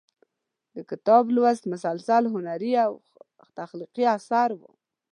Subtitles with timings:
[0.75, 2.91] د کتاب لوست مسلسل هنري او
[3.57, 4.61] تخلیقي اثر و.